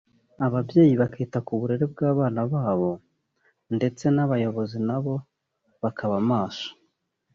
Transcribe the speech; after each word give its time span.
ababyeyi 0.45 0.93
bakita 1.01 1.37
ku 1.45 1.53
burere 1.59 1.85
bw’abana 1.93 2.41
babo 2.51 2.91
ndetse 3.75 4.03
n’abayobozi 4.15 4.77
nabo 4.87 5.15
bakaba 5.83 6.15
maso 6.31 6.67